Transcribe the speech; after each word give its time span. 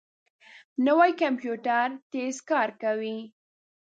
نوی 0.85 1.11
کمپیوټر 1.21 1.87
تېز 2.13 2.35
کار 2.49 2.69
کوي 2.81 3.17